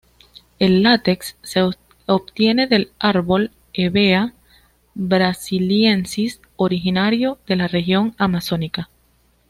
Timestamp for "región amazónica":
7.67-8.89